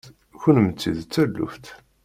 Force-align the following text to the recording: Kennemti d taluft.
Kennemti 0.41 0.91
d 0.97 1.01
taluft. 1.13 1.65